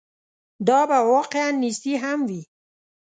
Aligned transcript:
دا 0.67 0.79
به 0.89 0.97
واقعاً 1.13 1.47
نیستي 1.61 1.93
هم 2.03 2.19
وي. 2.27 2.41